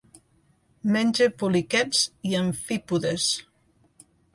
[0.95, 2.03] Menja poliquets
[2.33, 3.33] i amfípodes.